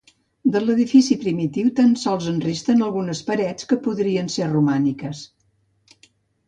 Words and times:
De 0.53 0.59
l'edifici 0.61 1.17
primitiu 1.25 1.67
tan 1.81 1.93
sols 2.05 2.31
en 2.33 2.39
resten 2.47 2.81
algunes 2.87 3.23
parets 3.29 3.71
que 3.73 3.81
podrien 3.89 4.35
ser 4.39 4.53
romàniques. 4.57 5.23